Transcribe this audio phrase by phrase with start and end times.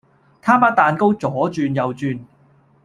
[0.41, 2.19] 他把蛋糕左轉右轉